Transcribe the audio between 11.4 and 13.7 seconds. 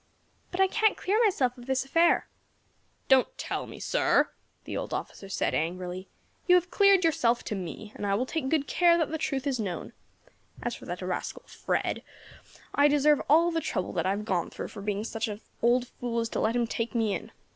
Fred, I deserve all the